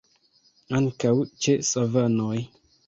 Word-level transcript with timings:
Ankaŭ 0.79 1.13
ĉe 1.45 1.57
savanoj. 1.71 2.35